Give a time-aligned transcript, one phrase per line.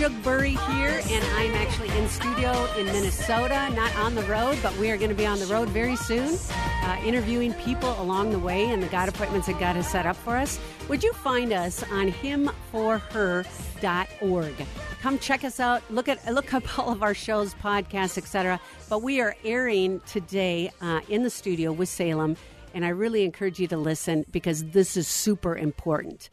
[0.00, 4.74] Shug Burry here, and I'm actually in studio in Minnesota, not on the road, but
[4.78, 6.38] we are going to be on the road very soon,
[6.82, 10.16] uh, interviewing people along the way and the God appointments that God has set up
[10.16, 10.58] for us.
[10.88, 14.54] Would you find us on himforher.org?
[15.02, 15.82] Come check us out.
[15.90, 18.58] Look at look up all of our shows, podcasts, etc.
[18.88, 22.38] But we are airing today uh, in the studio with Salem,
[22.72, 26.30] and I really encourage you to listen because this is super important.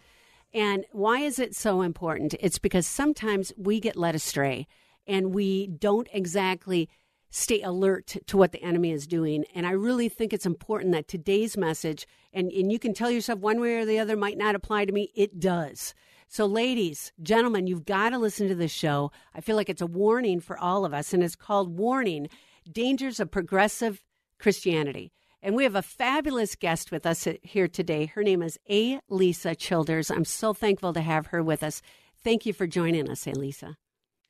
[0.53, 2.35] And why is it so important?
[2.39, 4.67] It's because sometimes we get led astray
[5.05, 6.89] and we don't exactly
[7.29, 9.45] stay alert to what the enemy is doing.
[9.53, 13.39] And I really think it's important that today's message, and, and you can tell yourself
[13.39, 15.93] one way or the other might not apply to me, it does.
[16.29, 19.11] So, ladies, gentlemen, you've got to listen to this show.
[19.33, 22.27] I feel like it's a warning for all of us, and it's called Warning
[22.69, 24.01] Dangers of Progressive
[24.37, 25.11] Christianity.
[25.47, 28.07] And we have a fabulous guest with us here today.
[28.07, 30.11] Her name is Alisa Childers.
[30.11, 31.81] I'm so thankful to have her with us.
[32.21, 33.75] Thank you for joining us, Alisa.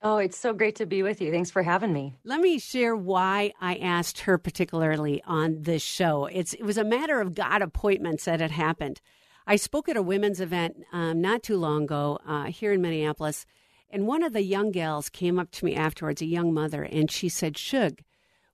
[0.03, 1.31] Oh, it's so great to be with you.
[1.31, 2.19] Thanks for having me.
[2.23, 6.25] Let me share why I asked her particularly on this show.
[6.25, 9.02] It's, it was a matter of God appointments that had happened.
[9.47, 13.47] I spoke at a women's event um, not too long ago uh, here in Minneapolis,
[13.89, 17.09] and one of the young gals came up to me afterwards, a young mother, and
[17.09, 18.03] she said, Shug,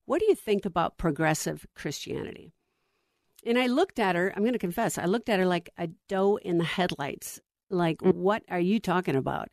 [0.06, 2.54] what do you think about progressive Christianity?
[3.46, 5.88] And I looked at her, I'm going to confess, I looked at her like a
[6.08, 7.40] doe in the headlights.
[7.70, 8.14] Like, mm.
[8.14, 9.50] what are you talking about?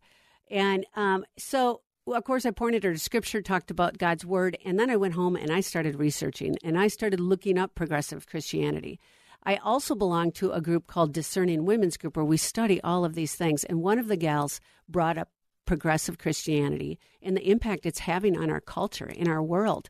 [0.51, 4.79] And um, so, of course, I pointed her to scripture, talked about God's word, and
[4.79, 8.99] then I went home and I started researching and I started looking up progressive Christianity.
[9.45, 13.15] I also belong to a group called Discerning Women's Group where we study all of
[13.15, 13.65] these things.
[13.65, 15.31] And one of the gals brought up
[15.65, 19.89] progressive Christianity and the impact it's having on our culture, in our world.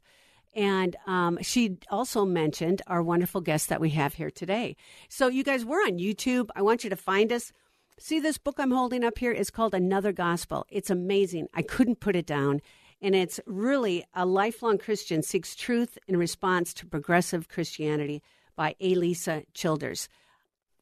[0.54, 4.76] And um, she also mentioned our wonderful guest that we have here today.
[5.08, 6.48] So, you guys, we're on YouTube.
[6.56, 7.52] I want you to find us.
[7.98, 10.66] See, this book I'm holding up here is called Another Gospel.
[10.68, 11.48] It's amazing.
[11.54, 12.60] I couldn't put it down.
[13.02, 18.22] And it's really a lifelong Christian seeks truth in response to progressive Christianity
[18.56, 20.08] by Alisa Childers.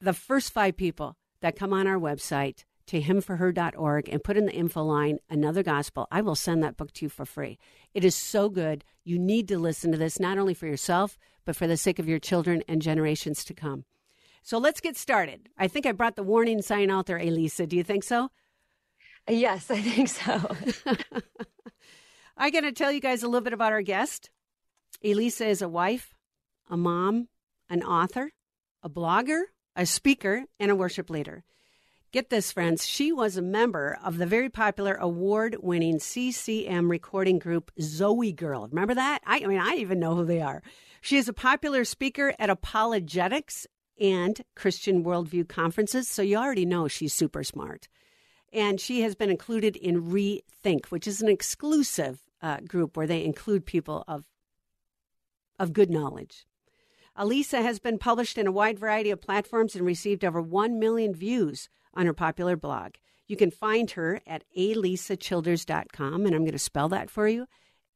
[0.01, 4.53] The first five people that come on our website to himforher.org and put in the
[4.53, 7.59] info line another gospel, I will send that book to you for free.
[7.95, 8.85] It is so good.
[9.05, 12.09] You need to listen to this, not only for yourself, but for the sake of
[12.09, 13.85] your children and generations to come.
[14.43, 15.49] So let's get started.
[15.59, 17.69] I think I brought the warning sign out there, Alisa.
[17.69, 18.31] Do you think so?
[19.29, 20.57] Yes, I think so.
[22.37, 24.31] I'm going to tell you guys a little bit about our guest.
[25.05, 26.15] Alisa is a wife,
[26.71, 27.29] a mom,
[27.69, 28.33] an author,
[28.83, 29.43] a blogger,
[29.77, 31.45] a speaker, and a worship leader.
[32.11, 32.87] Get this, friends.
[32.87, 38.71] She was a member of the very popular award winning CCM recording group ZOEgirl.
[38.71, 39.21] Remember that?
[39.27, 40.63] I, I, mean, I even know who they are.
[41.03, 43.67] She is a popular speaker at apologetics
[44.01, 47.89] and Christian worldview conferences, so you already know she's super smart.
[48.55, 53.23] And she has been included in Rethink, which is an exclusive uh, group where they
[53.23, 54.25] include people of,
[55.59, 56.47] of good knowledge.
[57.19, 61.13] Alisa has been published in a wide variety of platforms and received over 1 million
[61.13, 62.95] views on her popular blog.
[63.27, 67.47] You can find her at alisachilders.com, and I'm going to spell that for you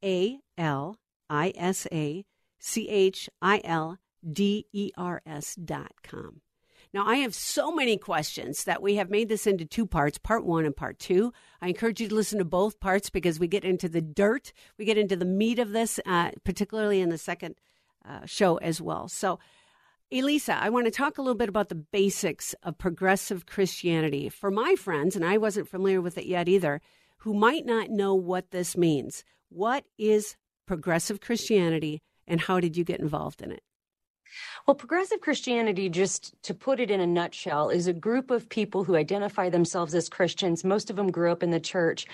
[0.05, 0.99] A L
[1.31, 2.25] I S A
[2.59, 3.99] C H I L
[4.31, 6.43] D E R S.com.
[6.95, 10.45] Now, I have so many questions that we have made this into two parts, part
[10.45, 11.33] one and part two.
[11.63, 14.85] I encourage you to listen to both parts because we get into the dirt, we
[14.85, 17.55] get into the meat of this, uh, particularly in the second
[18.07, 19.09] uh, show as well.
[19.09, 19.39] So,
[20.13, 24.29] Alisa, I want to talk a little bit about the basics of progressive Christianity.
[24.29, 26.83] For my friends, and I wasn't familiar with it yet either,
[27.19, 30.37] who might not know what this means, what is
[30.67, 33.63] progressive Christianity and how did you get involved in it?
[34.67, 38.85] Well, progressive Christianity, just to put it in a nutshell, is a group of people
[38.85, 40.65] who identify themselves as Christians.
[40.65, 42.07] Most of them grew up in the church,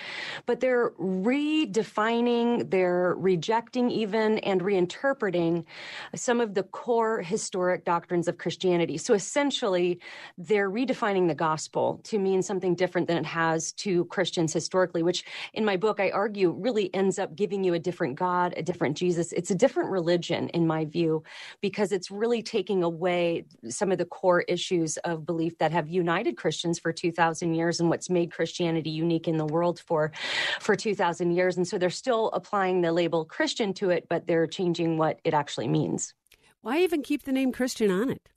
[0.46, 5.64] but they're redefining, they're rejecting even, and reinterpreting
[6.14, 8.98] some of the core historic doctrines of Christianity.
[8.98, 10.00] So essentially,
[10.36, 15.24] they're redefining the gospel to mean something different than it has to Christians historically, which
[15.52, 18.96] in my book, I argue really ends up giving you a different God, a different
[18.96, 19.32] Jesus.
[19.32, 21.22] It's a different religion, in my view,
[21.60, 25.88] because it's it's really taking away some of the core issues of belief that have
[25.88, 30.12] united Christians for 2,000 years and what's made Christianity unique in the world for,
[30.58, 31.58] for 2,000 years.
[31.58, 35.34] And so they're still applying the label Christian to it, but they're changing what it
[35.34, 36.14] actually means.
[36.62, 38.30] Why even keep the name Christian on it?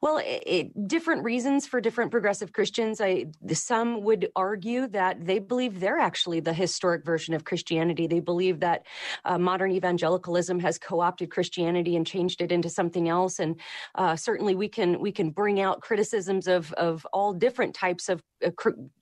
[0.00, 3.00] Well, it, different reasons for different progressive Christians.
[3.00, 8.06] I some would argue that they believe they're actually the historic version of Christianity.
[8.06, 8.86] They believe that
[9.24, 13.38] uh, modern evangelicalism has co-opted Christianity and changed it into something else.
[13.38, 13.60] And
[13.94, 18.22] uh, certainly, we can we can bring out criticisms of of all different types of
[18.44, 18.50] uh,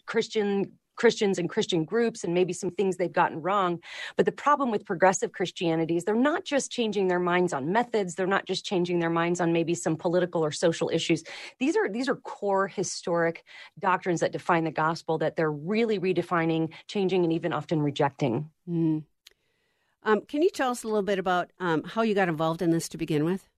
[0.06, 3.80] Christian Christians and Christian groups and maybe some things they've gotten wrong.
[4.16, 8.14] But the problem with progressive Christianity is they're not just changing their minds on methods,
[8.14, 11.24] they're not just changing their minds on maybe some political or social issues.
[11.58, 13.44] These are these are core historic
[13.78, 18.50] doctrines that define the gospel that they're really redefining, changing, and even often rejecting.
[18.68, 19.04] Mm.
[20.02, 22.70] Um, can you tell us a little bit about um, how you got involved in
[22.70, 23.48] this to begin with?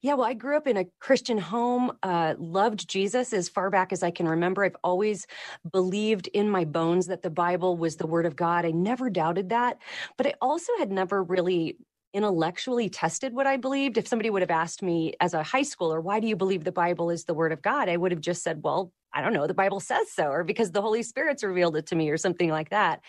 [0.00, 3.92] Yeah, well, I grew up in a Christian home, uh, loved Jesus as far back
[3.92, 4.64] as I can remember.
[4.64, 5.26] I've always
[5.72, 8.64] believed in my bones that the Bible was the Word of God.
[8.64, 9.78] I never doubted that.
[10.16, 11.76] But I also had never really
[12.14, 13.96] intellectually tested what I believed.
[13.96, 16.72] If somebody would have asked me as a high schooler, why do you believe the
[16.72, 17.88] Bible is the Word of God?
[17.88, 20.70] I would have just said, well, I don't know, the Bible says so, or because
[20.70, 23.00] the Holy Spirit's revealed it to me, or something like that.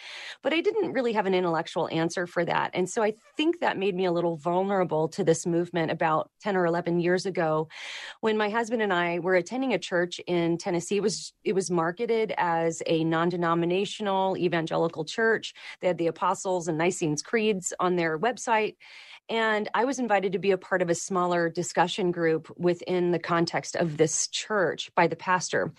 [0.41, 2.71] But I didn't really have an intellectual answer for that.
[2.73, 6.57] And so I think that made me a little vulnerable to this movement about 10
[6.57, 7.67] or 11 years ago
[8.21, 10.97] when my husband and I were attending a church in Tennessee.
[10.97, 15.53] It was, it was marketed as a non denominational evangelical church.
[15.79, 18.75] They had the Apostles and Nicene Creeds on their website.
[19.29, 23.19] And I was invited to be a part of a smaller discussion group within the
[23.19, 25.71] context of this church by the pastor.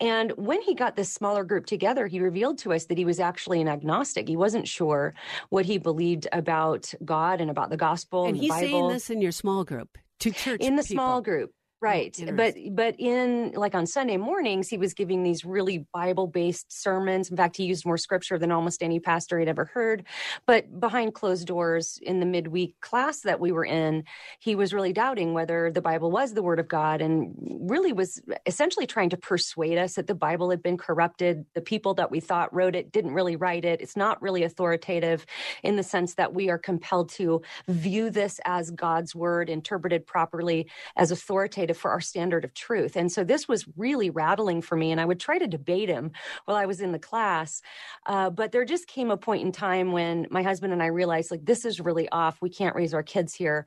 [0.00, 3.20] And when he got this smaller group together, he revealed to us that he was
[3.20, 4.28] actually an agnostic.
[4.28, 5.14] He wasn't sure
[5.50, 9.20] what he believed about God and about the gospel and, and he's saying this in
[9.20, 10.94] your small group to church in the people.
[10.94, 12.14] small group Right.
[12.34, 17.30] But but in like on Sunday mornings he was giving these really Bible-based sermons.
[17.30, 20.04] In fact, he used more scripture than almost any pastor I'd ever heard.
[20.44, 24.04] But behind closed doors in the midweek class that we were in,
[24.40, 28.20] he was really doubting whether the Bible was the word of God and really was
[28.44, 31.46] essentially trying to persuade us that the Bible had been corrupted.
[31.54, 33.80] The people that we thought wrote it didn't really write it.
[33.80, 35.24] It's not really authoritative
[35.62, 40.68] in the sense that we are compelled to view this as God's word interpreted properly
[40.96, 42.96] as authoritative for our standard of truth.
[42.96, 44.92] And so this was really rattling for me.
[44.92, 46.12] And I would try to debate him
[46.44, 47.62] while I was in the class.
[48.06, 51.30] Uh, but there just came a point in time when my husband and I realized,
[51.30, 52.40] like, this is really off.
[52.40, 53.66] We can't raise our kids here.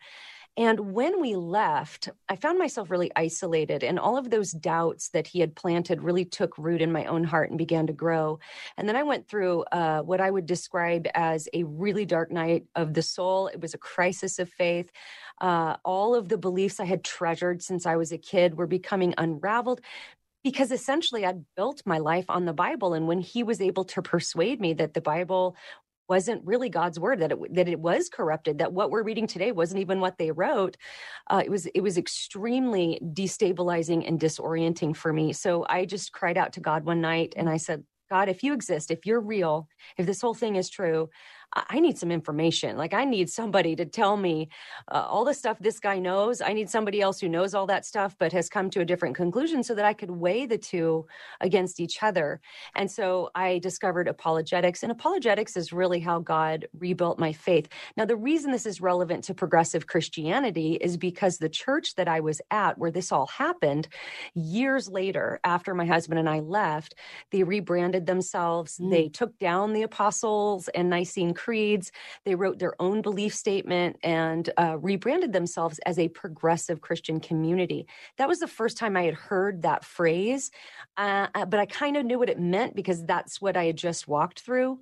[0.56, 5.26] And when we left, I found myself really isolated, and all of those doubts that
[5.26, 8.38] he had planted really took root in my own heart and began to grow.
[8.78, 12.66] And then I went through uh, what I would describe as a really dark night
[12.76, 13.48] of the soul.
[13.48, 14.92] It was a crisis of faith.
[15.44, 19.14] Uh, all of the beliefs I had treasured since I was a kid were becoming
[19.18, 19.82] unraveled
[20.42, 22.94] because essentially I'd built my life on the Bible.
[22.94, 25.56] And when he was able to persuade me that the Bible
[26.10, 29.52] wasn't really God's word that it that it was corrupted that what we're reading today
[29.52, 30.76] wasn't even what they wrote
[31.30, 36.38] uh, it was it was extremely destabilizing and disorienting for me so I just cried
[36.38, 39.68] out to God one night and I said God if you exist if you're real
[39.98, 41.10] if this whole thing is true
[41.56, 42.78] I need some information.
[42.78, 44.50] Like, I need somebody to tell me
[44.92, 46.42] uh, all the stuff this guy knows.
[46.42, 49.16] I need somebody else who knows all that stuff, but has come to a different
[49.16, 51.06] conclusion so that I could weigh the two
[51.42, 52.42] against each other.
[52.76, 57.70] And so I discovered apologetics, and apologetics is really how God rebuilt my faith.
[57.98, 62.22] Now, the reason this is relevant to progressive Christianity is because the church that I
[62.22, 63.88] was at, where this all happened,
[64.34, 66.96] years later, after my husband and I left,
[67.32, 68.78] they rebranded themselves.
[68.78, 68.90] Mm.
[68.90, 71.92] They took down the apostles and Nicene creeds.
[72.24, 77.86] They wrote their own belief statement and uh, rebranded themselves as a progressive Christian community.
[78.18, 80.52] That was the first time I had heard that phrase,
[80.98, 83.78] uh, uh but I kind of knew what it meant because that's what I had
[83.78, 84.80] just walked through.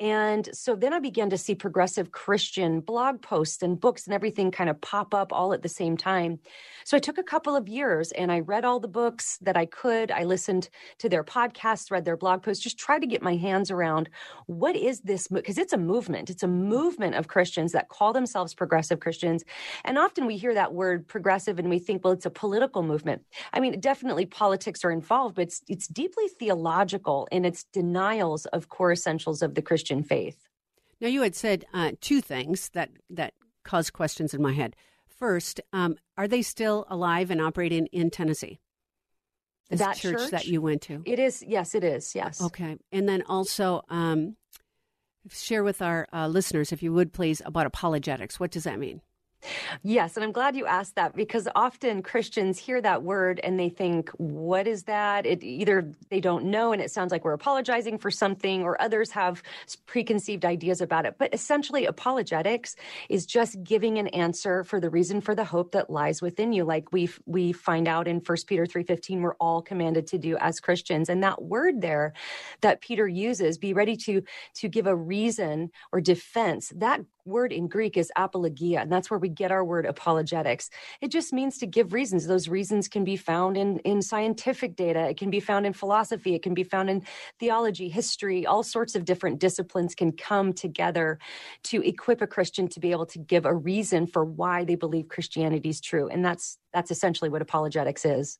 [0.00, 4.50] And so then I began to see progressive Christian blog posts and books and everything
[4.50, 6.38] kind of pop up all at the same time.
[6.84, 9.66] So I took a couple of years and I read all the books that I
[9.66, 10.10] could.
[10.10, 13.70] I listened to their podcasts, read their blog posts, just tried to get my hands
[13.70, 14.08] around
[14.46, 15.97] what is this because it's a movement.
[16.06, 19.44] It's a movement of Christians that call themselves progressive Christians.
[19.84, 23.22] And often we hear that word progressive and we think, well, it's a political movement.
[23.52, 28.68] I mean, definitely politics are involved, but it's, it's deeply theological in its denials of
[28.68, 30.46] core essentials of the Christian faith.
[31.00, 34.74] Now, you had said uh, two things that, that caused questions in my head.
[35.06, 38.60] First, um, are they still alive and operating in Tennessee?
[39.68, 41.02] This that church, church, that you went to.
[41.04, 41.44] It is.
[41.46, 42.14] Yes, it is.
[42.14, 42.40] Yes.
[42.40, 42.76] Okay.
[42.90, 44.36] And then also um,
[45.32, 48.38] share with our uh, listeners, if you would please, about apologetics.
[48.38, 49.00] What does that mean?
[49.82, 53.68] Yes, and I'm glad you asked that because often Christians hear that word and they
[53.68, 55.26] think, what is that?
[55.26, 59.10] It either they don't know and it sounds like we're apologizing for something, or others
[59.12, 59.42] have
[59.86, 61.16] preconceived ideas about it.
[61.18, 62.76] But essentially, apologetics
[63.08, 66.64] is just giving an answer for the reason for the hope that lies within you.
[66.64, 70.60] Like we we find out in 1 Peter 3:15, we're all commanded to do as
[70.60, 71.08] Christians.
[71.08, 72.12] And that word there
[72.60, 74.22] that Peter uses, be ready to
[74.54, 79.18] to give a reason or defense, that word in Greek is apologia, and that's where
[79.18, 80.70] we get our word apologetics.
[81.00, 82.26] It just means to give reasons.
[82.26, 86.34] Those reasons can be found in, in scientific data, it can be found in philosophy,
[86.34, 87.04] it can be found in
[87.38, 91.18] theology, history, all sorts of different disciplines can come together
[91.64, 95.08] to equip a Christian to be able to give a reason for why they believe
[95.08, 96.08] Christianity is true.
[96.08, 98.38] And that's that's essentially what apologetics is.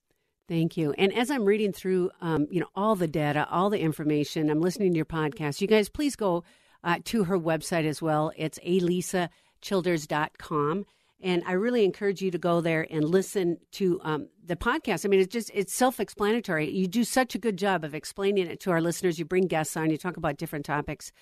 [0.49, 0.95] Thank you.
[0.97, 4.63] And as I'm reading through, um, you know, all the data, all the information, I'm
[4.63, 5.61] listening to your podcast.
[5.61, 6.43] You guys, please go
[6.89, 8.33] uh, to her website as well.
[8.35, 10.87] It's alisachilders.com.
[11.21, 15.05] And I really encourage you to go there and listen to um, the podcast.
[15.05, 16.71] I mean, it's just, it's self explanatory.
[16.71, 19.19] You do such a good job of explaining it to our listeners.
[19.19, 21.13] You bring guests on, you talk about different topics.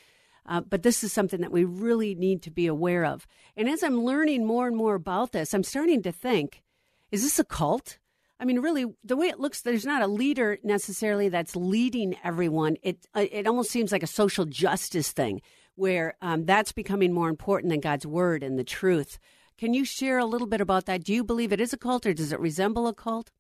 [0.49, 3.26] Uh, but this is something that we really need to be aware of.
[3.56, 6.62] And as I'm learning more and more about this, I'm starting to think
[7.11, 7.99] is this a cult?
[8.38, 12.76] I mean, really, the way it looks, there's not a leader necessarily that's leading everyone.
[12.83, 15.40] It uh, it almost seems like a social justice thing,
[15.75, 19.19] where um, that's becoming more important than God's word and the truth.
[19.57, 21.02] Can you share a little bit about that?
[21.02, 23.31] Do you believe it is a cult, or does it resemble a cult?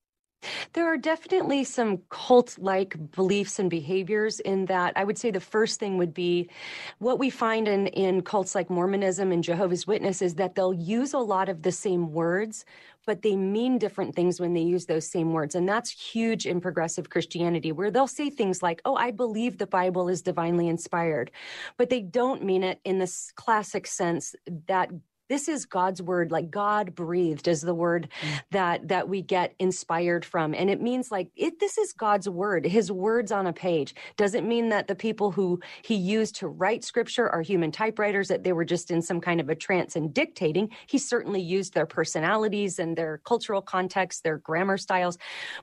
[0.72, 4.92] There are definitely some cult like beliefs and behaviors in that.
[4.96, 6.50] I would say the first thing would be
[6.98, 11.18] what we find in, in cults like Mormonism and Jehovah's Witnesses that they'll use a
[11.18, 12.64] lot of the same words,
[13.06, 15.54] but they mean different things when they use those same words.
[15.54, 19.66] And that's huge in progressive Christianity, where they'll say things like, Oh, I believe the
[19.66, 21.30] Bible is divinely inspired,
[21.76, 24.34] but they don't mean it in this classic sense
[24.66, 24.90] that
[25.28, 28.40] this is God's word, like God breathed is the word mm.
[28.50, 30.54] that that we get inspired from.
[30.54, 33.94] And it means like it this is God's word, his words on a page.
[34.16, 38.44] Doesn't mean that the people who he used to write scripture are human typewriters, that
[38.44, 40.70] they were just in some kind of a trance and dictating.
[40.86, 45.18] He certainly used their personalities and their cultural context, their grammar styles,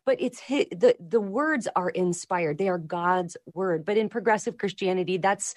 [0.05, 2.57] but it's his, the the words are inspired.
[2.57, 3.85] They are God's word.
[3.85, 5.55] But in progressive Christianity, that's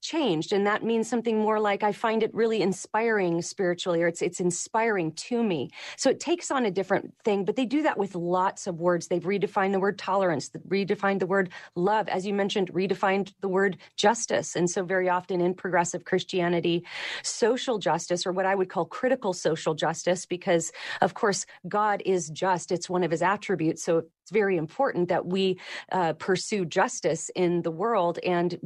[0.00, 4.22] changed and that means something more like i find it really inspiring spiritually or it's
[4.22, 5.70] it's inspiring to me.
[5.96, 9.08] So it takes on a different thing but they do that with lots of words.
[9.08, 12.08] They've redefined the word tolerance redefined the word love.
[12.08, 16.84] As you mentioned redefined the word justice and so very often in progressive christianity
[17.22, 22.28] social justice or what i would call critical social justice because of course god is
[22.30, 22.72] just.
[22.72, 25.58] It's one of his attributes so it's very important that we
[25.90, 28.58] uh, pursue justice in the world and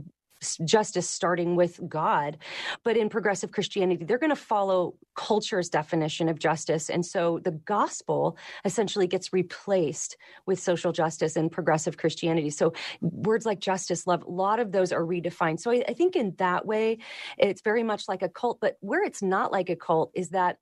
[0.65, 2.39] justice starting with God.
[2.85, 6.89] But in progressive Christianity, they're going to follow culture's definition of justice.
[6.91, 12.51] And so the gospel essentially gets replaced with social justice in progressive Christianity.
[12.51, 15.61] So words like justice, love, a lot of those are redefined.
[15.61, 16.99] So I, I think in that way,
[17.39, 18.59] it's very much like a cult.
[18.61, 20.59] But where it's not like a cult is that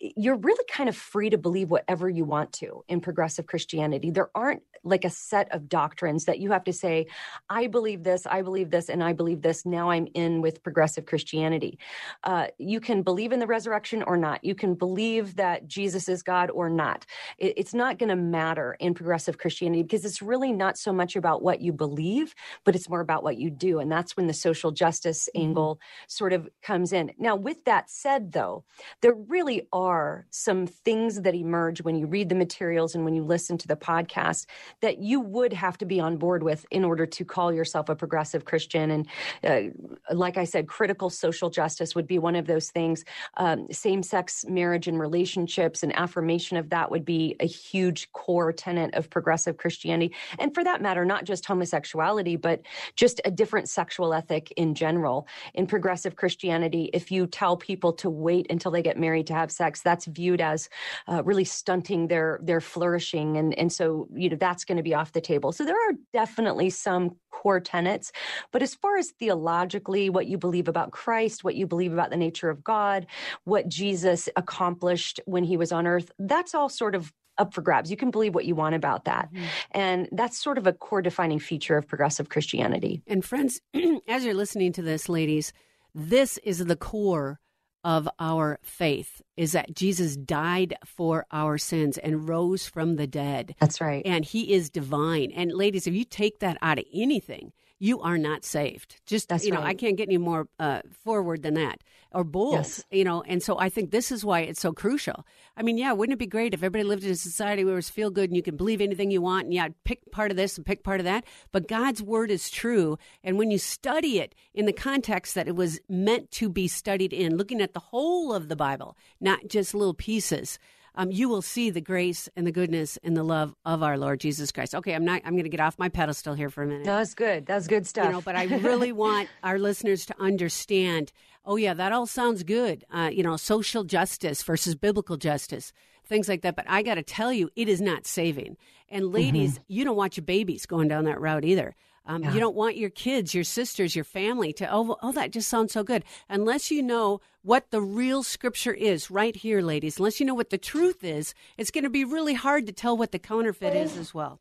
[0.00, 4.10] you're really kind of free to believe whatever you want to in progressive Christianity.
[4.10, 7.06] There aren't like a set of doctrines that you have to say,
[7.50, 9.66] I believe this, I believe this, and I believe this.
[9.66, 11.78] Now I'm in with progressive Christianity.
[12.22, 14.44] Uh, you can believe in the resurrection or not.
[14.44, 17.04] You can believe that Jesus is God or not.
[17.38, 21.16] It, it's not going to matter in progressive Christianity because it's really not so much
[21.16, 23.80] about what you believe, but it's more about what you do.
[23.80, 25.48] And that's when the social justice mm-hmm.
[25.48, 27.12] angle sort of comes in.
[27.18, 28.64] Now, with that said, though,
[29.02, 33.14] there really are are some things that emerge when you read the materials and when
[33.14, 34.46] you listen to the podcast
[34.84, 37.96] that you would have to be on board with in order to call yourself a
[37.96, 38.86] progressive Christian.
[38.90, 39.06] And
[39.50, 43.04] uh, like I said, critical social justice would be one of those things.
[43.36, 48.52] Um, Same sex marriage and relationships and affirmation of that would be a huge core
[48.52, 50.14] tenet of progressive Christianity.
[50.38, 52.62] And for that matter, not just homosexuality, but
[52.96, 55.26] just a different sexual ethic in general.
[55.54, 59.50] In progressive Christianity, if you tell people to wait until they get married to have
[59.50, 60.68] sex, that's viewed as
[61.06, 64.94] uh, really stunting their their flourishing, and and so you know that's going to be
[64.94, 65.52] off the table.
[65.52, 68.12] So there are definitely some core tenets,
[68.52, 72.16] but as far as theologically, what you believe about Christ, what you believe about the
[72.16, 73.06] nature of God,
[73.44, 77.90] what Jesus accomplished when he was on earth, that's all sort of up for grabs.
[77.90, 79.32] You can believe what you want about that.
[79.32, 79.44] Mm-hmm.
[79.72, 83.02] And that's sort of a core defining feature of progressive Christianity.
[83.06, 83.60] And friends,
[84.08, 85.52] as you're listening to this, ladies,
[85.94, 87.40] this is the core
[87.88, 93.54] of our faith is that Jesus died for our sins and rose from the dead.
[93.60, 94.02] That's right.
[94.04, 95.32] And he is divine.
[95.34, 99.00] And ladies, if you take that out of anything, you are not saved.
[99.06, 99.68] Just That's you know, right.
[99.68, 101.82] I can't get any more uh, forward than that
[102.12, 102.54] or bold.
[102.54, 102.84] Yes.
[102.90, 105.26] You know, and so I think this is why it's so crucial.
[105.56, 107.76] I mean, yeah, wouldn't it be great if everybody lived in a society where it
[107.76, 110.36] was feel good and you can believe anything you want and yeah, pick part of
[110.36, 111.24] this and pick part of that.
[111.52, 115.56] But God's word is true, and when you study it in the context that it
[115.56, 119.74] was meant to be studied in, looking at the whole of the Bible, not just
[119.74, 120.58] little pieces
[120.94, 124.20] um, you will see the grace and the goodness and the love of our Lord
[124.20, 124.74] Jesus Christ.
[124.74, 125.22] Okay, I'm not.
[125.24, 126.84] I'm going to get off my pedestal here for a minute.
[126.84, 127.46] That was good.
[127.46, 128.06] That's good stuff.
[128.06, 131.12] You know, but I really want our listeners to understand.
[131.44, 132.84] Oh yeah, that all sounds good.
[132.92, 135.72] Uh, you know, social justice versus biblical justice,
[136.06, 136.56] things like that.
[136.56, 138.56] But I got to tell you, it is not saving.
[138.88, 141.74] And ladies, you don't want your babies going down that route either.
[142.08, 145.48] Um, You don't want your kids, your sisters, your family to, oh, oh, that just
[145.48, 146.04] sounds so good.
[146.28, 150.48] Unless you know what the real scripture is right here, ladies, unless you know what
[150.48, 153.96] the truth is, it's going to be really hard to tell what the counterfeit is
[153.98, 154.40] as well.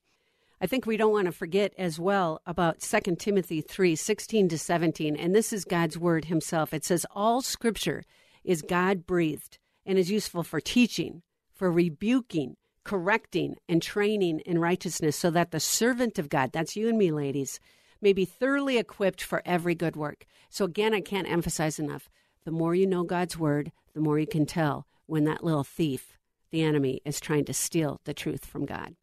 [0.60, 4.58] I think we don't want to forget as well about 2 Timothy 3 16 to
[4.58, 5.16] 17.
[5.16, 6.74] And this is God's word himself.
[6.74, 8.04] It says, All scripture
[8.44, 11.22] is God breathed and is useful for teaching,
[11.54, 12.56] for rebuking,
[12.88, 17.12] correcting, and training in righteousness, so that the servant of God, that's you and me,
[17.12, 17.60] ladies,
[18.00, 20.26] may be thoroughly equipped for every good work.
[20.50, 22.10] So, again, I can't emphasize enough
[22.46, 26.18] the more you know God's word, the more you can tell when that little thief,
[26.50, 28.96] the enemy, is trying to steal the truth from God.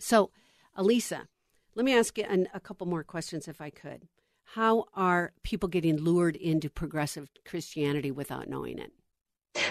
[0.00, 0.30] So,
[0.74, 1.26] Alisa,
[1.74, 4.08] let me ask you an, a couple more questions if I could.
[4.54, 8.92] How are people getting lured into progressive Christianity without knowing it?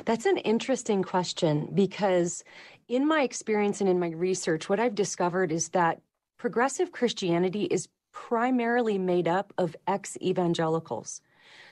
[0.05, 2.43] That's an interesting question because,
[2.87, 6.01] in my experience and in my research, what I've discovered is that
[6.37, 11.21] progressive Christianity is primarily made up of ex evangelicals.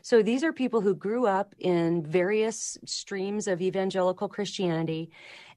[0.02, 5.12] So these are people who grew up in various streams of evangelical Christianity.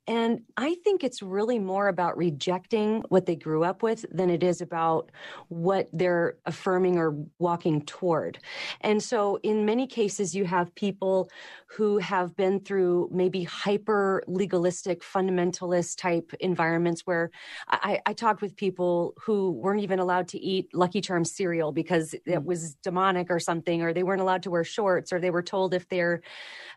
[0.06, 4.42] And I think it's really more about rejecting what they grew up with than it
[4.42, 5.10] is about
[5.48, 8.38] what they're affirming or walking toward.
[8.82, 11.30] And so, in many cases, you have people
[11.68, 17.30] who have been through maybe hyper legalistic, fundamentalist type environments where
[17.68, 22.14] I, I talked with people who weren't even allowed to eat Lucky Charms cereal because
[22.26, 25.42] it was demonic or something, or they weren't allowed to wear shorts, or they were
[25.42, 26.20] told if they're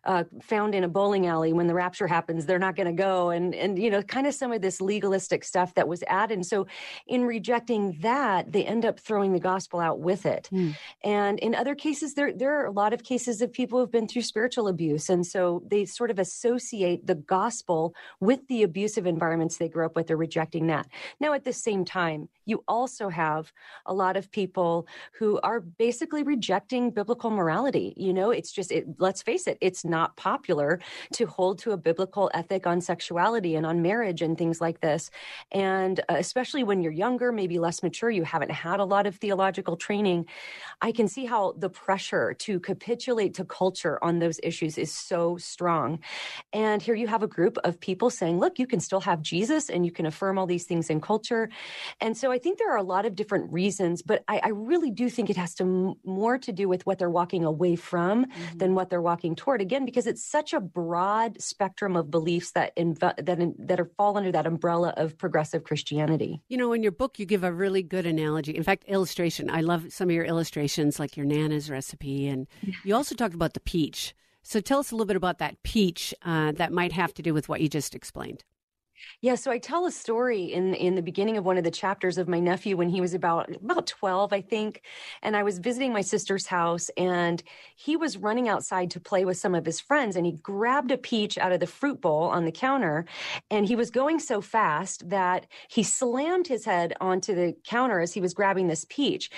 [0.06, 3.17] uh, found in a bowling alley when the rapture happens, they're not going to go.
[3.36, 6.38] And, and, you know, kind of some of this legalistic stuff that was added.
[6.38, 6.68] And so
[7.08, 10.48] in rejecting that, they end up throwing the gospel out with it.
[10.48, 10.72] Hmm.
[11.04, 14.08] And in other cases, there, there are a lot of cases of people who've been
[14.08, 15.10] through spiritual abuse.
[15.10, 19.96] And so they sort of associate the gospel with the abusive environments they grew up
[19.96, 20.08] with.
[20.08, 20.88] They're rejecting that.
[21.20, 23.52] Now, at the same time, you also have
[23.86, 24.88] a lot of people
[25.20, 27.94] who are basically rejecting biblical morality.
[27.98, 30.80] You know, it's just, it, let's face it, it's not popular
[31.14, 35.10] to hold to a biblical ethic on sexuality and on marriage and things like this.
[35.54, 39.16] And uh, especially when you're younger, maybe less mature, you haven't had a lot of
[39.16, 40.26] theological training.
[40.82, 45.38] I can see how the pressure to capitulate to culture on those issues is so
[45.38, 46.00] strong.
[46.52, 49.70] And here you have a group of people saying, look, you can still have Jesus
[49.70, 51.50] and you can affirm all these things in culture.
[52.02, 54.92] And so I think there are a lot of different reasons, but I, I really
[54.92, 58.76] do think it has to more to do with what they're walking away from than
[58.76, 59.62] what they're walking toward.
[59.62, 64.18] Again, because it's such a broad spectrum of beliefs that inv- that that are fall
[64.18, 66.42] under that umbrella of progressive Christianity.
[66.48, 68.56] You know, in your book, you give a really good analogy.
[68.56, 69.50] In fact, illustration.
[69.50, 72.28] I love some of your illustrations, like your Nana's recipe.
[72.28, 72.48] And
[72.84, 74.16] you also talked about the peach.
[74.44, 77.34] So tell us a little bit about that peach uh, that might have to do
[77.34, 78.44] with what you just explained.
[79.22, 82.18] Yeah, so I tell a story in in the beginning of one of the chapters
[82.18, 84.82] of my nephew when he was about about 12, I think,
[85.24, 87.42] and I was visiting my sister's house and
[87.76, 90.98] he was running outside to play with some of his friends and he grabbed a
[90.98, 93.06] peach out of the fruit bowl on the counter
[93.50, 98.14] and he was going so fast that he slammed his head onto the counter as
[98.14, 99.30] he was grabbing this peach.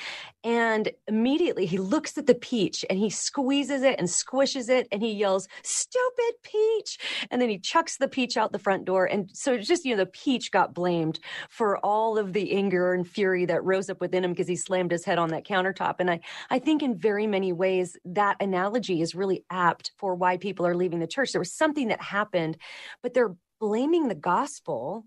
[0.43, 5.01] And immediately he looks at the peach and he squeezes it and squishes it and
[5.01, 6.97] he yells, "Stupid peach."
[7.29, 9.95] And then he chucks the peach out the front door and so it's just, you
[9.95, 14.01] know, the peach got blamed for all of the anger and fury that rose up
[14.01, 15.95] within him because he slammed his head on that countertop.
[15.99, 20.37] And I, I think in very many ways, that analogy is really apt for why
[20.37, 21.31] people are leaving the church.
[21.31, 22.57] There was something that happened,
[23.03, 25.05] but they're blaming the gospel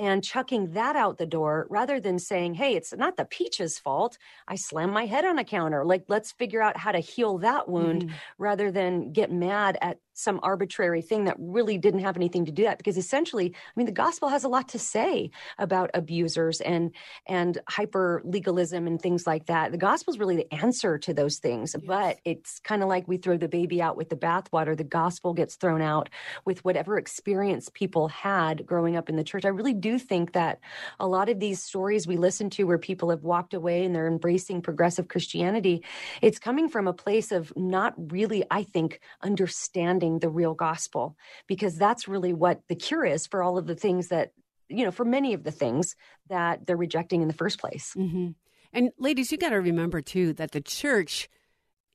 [0.00, 4.16] and chucking that out the door rather than saying, hey, it's not the peach's fault.
[4.48, 5.84] I slammed my head on a counter.
[5.84, 8.14] Like, let's figure out how to heal that wound mm-hmm.
[8.38, 12.64] rather than get mad at some arbitrary thing that really didn't have anything to do
[12.64, 16.92] that because essentially i mean the gospel has a lot to say about abusers and
[17.26, 19.72] and hyper legalism and things like that.
[19.72, 23.16] The gospel is really the answer to those things but it's kind of like we
[23.16, 24.76] throw the baby out with the bathwater.
[24.76, 26.08] The gospel gets thrown out
[26.44, 29.44] with whatever experience people had growing up in the church.
[29.44, 30.60] I really do think that
[30.98, 34.06] a lot of these stories we listen to where people have walked away and they're
[34.06, 35.84] embracing progressive Christianity,
[36.22, 41.76] it's coming from a place of not really, I think, understanding the real gospel, because
[41.76, 44.32] that's really what the cure is for all of the things that,
[44.68, 45.94] you know, for many of the things
[46.28, 47.94] that they're rejecting in the first place.
[47.96, 48.30] Mm-hmm.
[48.72, 51.28] And ladies, you got to remember too that the church,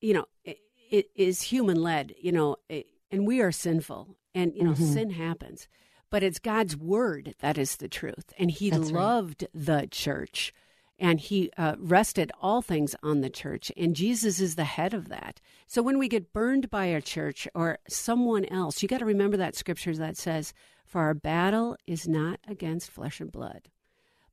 [0.01, 0.57] you know, it,
[0.89, 4.93] it is human led, you know, it, and we are sinful, and you know, mm-hmm.
[4.93, 5.67] sin happens.
[6.09, 9.65] But it's God's word that is the truth, and He That's loved right.
[9.65, 10.53] the church,
[10.97, 15.09] and He uh, rested all things on the church, and Jesus is the head of
[15.09, 15.41] that.
[15.67, 19.37] So when we get burned by a church or someone else, you got to remember
[19.37, 20.53] that scripture that says,
[20.85, 23.69] "For our battle is not against flesh and blood."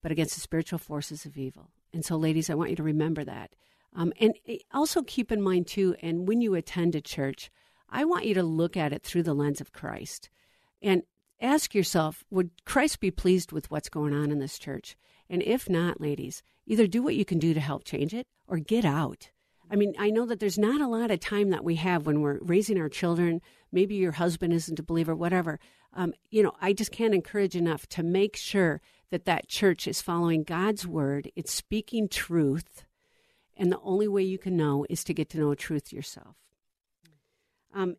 [0.03, 1.71] But against the spiritual forces of evil.
[1.93, 3.55] And so, ladies, I want you to remember that.
[3.95, 7.51] Um, and eh, also keep in mind, too, and when you attend a church,
[7.89, 10.31] I want you to look at it through the lens of Christ
[10.81, 11.03] and
[11.41, 14.97] ask yourself would Christ be pleased with what's going on in this church?
[15.33, 18.59] And if not, ladies, either do what you can do to help change it or
[18.59, 19.31] get out.
[19.71, 22.21] I mean, I know that there's not a lot of time that we have when
[22.21, 23.41] we're raising our children.
[23.73, 25.59] Maybe your husband isn't a believer, whatever.
[25.95, 30.03] Um, you know, I just can't encourage enough to make sure that that church is
[30.03, 32.85] following God's word, it's speaking truth,
[33.57, 36.37] and the only way you can know is to get to know truth yourself.
[37.73, 37.97] Um,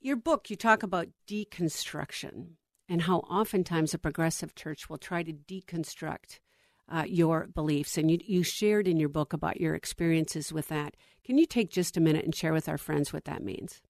[0.00, 2.52] your book, you talk about deconstruction
[2.90, 6.40] and how oftentimes a progressive church will try to deconstruct
[6.88, 7.96] uh, your beliefs.
[7.96, 10.96] And you, you shared in your book about your experiences with that.
[11.24, 13.80] Can you take just a minute and share with our friends what that means?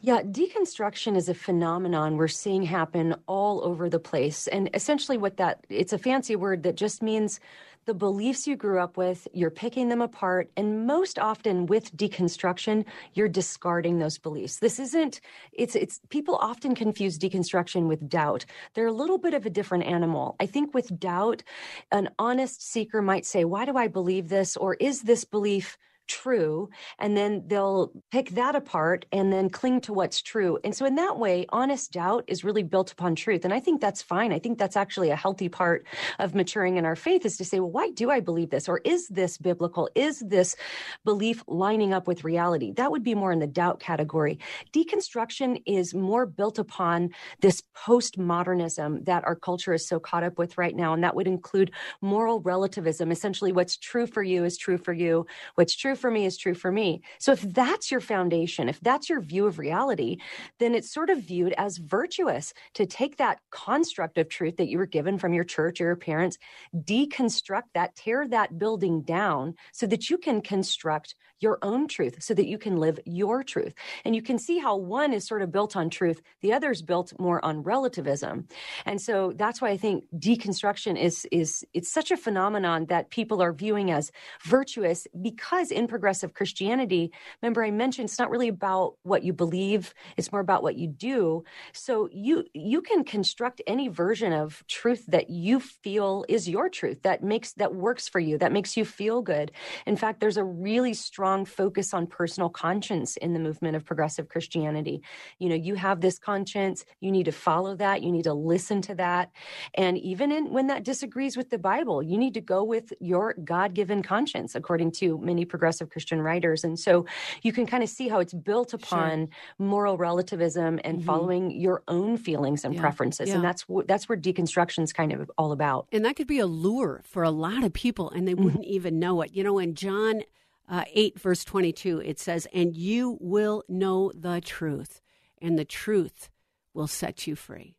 [0.00, 4.46] Yeah, deconstruction is a phenomenon we're seeing happen all over the place.
[4.46, 7.40] And essentially, what that it's a fancy word that just means
[7.88, 10.50] the beliefs you grew up with, you're picking them apart.
[10.58, 14.58] And most often with deconstruction, you're discarding those beliefs.
[14.58, 15.22] This isn't,
[15.52, 18.44] it's, it's, people often confuse deconstruction with doubt.
[18.74, 20.36] They're a little bit of a different animal.
[20.38, 21.42] I think with doubt,
[21.90, 24.54] an honest seeker might say, why do I believe this?
[24.58, 26.68] Or is this belief true
[26.98, 30.96] and then they'll pick that apart and then cling to what's true and so in
[30.96, 34.38] that way honest doubt is really built upon truth and i think that's fine i
[34.38, 35.86] think that's actually a healthy part
[36.18, 38.68] of maturing in our faith is to say well why do i believe this?
[38.68, 39.88] Or is this biblical?
[39.94, 40.56] Is this
[41.04, 42.72] belief lining up with reality?
[42.72, 44.38] That would be more in the doubt category.
[44.72, 50.58] Deconstruction is more built upon this postmodernism that our culture is so caught up with
[50.58, 53.10] right now and that would include moral relativism.
[53.10, 56.54] Essentially what's true for you is true for you what's true for me is true
[56.54, 57.02] for me.
[57.18, 60.18] So if that's your foundation, if that's your view of reality,
[60.58, 64.78] then it's sort of viewed as virtuous to take that construct of truth that you
[64.78, 66.38] were given from your church or your parents,
[66.74, 72.34] deconstruct that, tear that building down so that you can construct your own truth so
[72.34, 73.74] that you can live your truth.
[74.04, 76.82] And you can see how one is sort of built on truth, the other is
[76.82, 78.48] built more on relativism.
[78.84, 83.42] And so that's why I think deconstruction is is it's such a phenomenon that people
[83.42, 84.10] are viewing as
[84.44, 87.10] virtuous because in progressive Christianity,
[87.42, 90.88] remember I mentioned it's not really about what you believe, it's more about what you
[90.88, 91.44] do.
[91.72, 97.02] So you you can construct any version of truth that you feel is your truth
[97.02, 99.52] that makes that works for you, that makes you feel good.
[99.86, 104.28] In fact, there's a really strong focus on personal conscience in the movement of progressive
[104.28, 105.02] Christianity.
[105.38, 108.82] You know, you have this conscience, you need to follow that, you need to listen
[108.82, 109.30] to that.
[109.74, 113.34] And even in, when that disagrees with the Bible, you need to go with your
[113.44, 116.64] God-given conscience according to many progressive progressive Christian writers.
[116.64, 117.06] And so
[117.42, 119.28] you can kind of see how it's built upon sure.
[119.58, 121.06] moral relativism and mm-hmm.
[121.06, 122.80] following your own feelings and yeah.
[122.80, 123.28] preferences.
[123.28, 123.36] Yeah.
[123.36, 125.86] And that's that's where deconstruction is kind of all about.
[125.92, 128.44] And that could be a lure for a lot of people and they mm-hmm.
[128.44, 129.34] wouldn't even know it.
[129.34, 130.22] You know, in John
[130.68, 135.00] uh, 8, verse 22, it says, And you will know the truth,
[135.40, 136.28] and the truth
[136.74, 137.74] will set you free.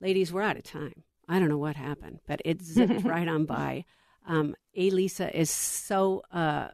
[0.00, 1.02] Ladies, we're out of time.
[1.28, 3.84] I don't know what happened, but it zipped right on by.
[4.26, 6.68] Um, Alisa is so uh,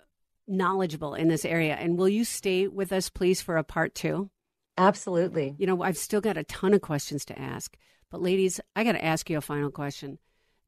[0.46, 1.74] knowledgeable in this area.
[1.74, 4.30] And will you stay with us, please, for a part two?
[4.78, 5.54] Absolutely.
[5.58, 7.76] You know, I've still got a ton of questions to ask.
[8.10, 10.18] But, ladies, I got to ask you a final question.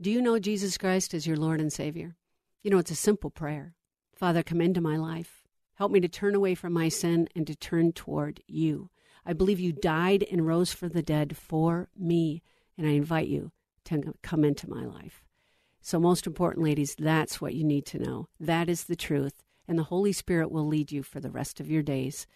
[0.00, 2.16] Do you know Jesus Christ as your Lord and Savior?
[2.62, 3.74] You know, it's a simple prayer
[4.14, 5.44] Father, come into my life.
[5.74, 8.90] Help me to turn away from my sin and to turn toward you.
[9.24, 12.42] I believe you died and rose for the dead for me,
[12.76, 13.52] and I invite you
[13.84, 15.24] to come into my life.
[15.80, 18.28] So, most important, ladies, that's what you need to know.
[18.40, 21.70] That is the truth and the Holy Spirit will lead you for the rest of
[21.70, 22.26] your days.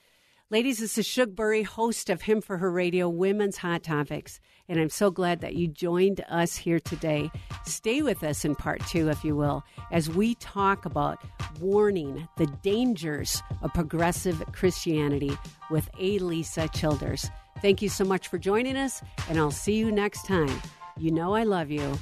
[0.51, 4.79] Ladies, this is Shug Burry, host of Him for Her Radio Women's Hot Topics, and
[4.79, 7.31] I'm so glad that you joined us here today.
[7.65, 11.25] Stay with us in part two, if you will, as we talk about
[11.59, 15.39] warning the dangers of progressive Christianity
[15.71, 17.31] with Alisa Childers.
[17.63, 20.51] Thank you so much for joining us, and I'll see you next time
[20.99, 21.99] You know I love you.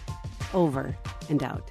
[0.53, 0.97] Over
[1.29, 1.71] and out.